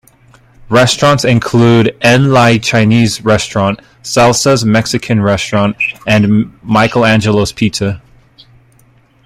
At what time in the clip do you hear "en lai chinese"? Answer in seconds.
2.01-3.23